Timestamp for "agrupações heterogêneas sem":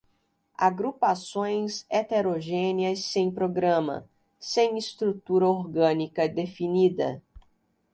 0.57-3.29